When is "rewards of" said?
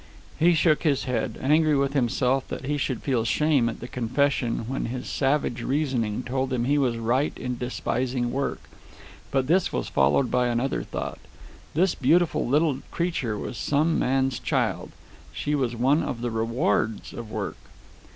16.31-17.29